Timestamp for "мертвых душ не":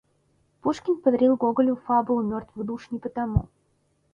2.23-2.97